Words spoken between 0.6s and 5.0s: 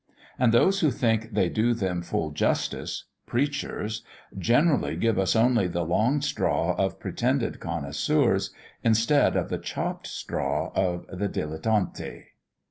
who think they do them full justice preachers generally